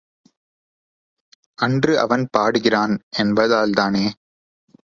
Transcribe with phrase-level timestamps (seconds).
[1.59, 4.05] அன்று அவன் பாடுகிறான் என்பதால்தானே.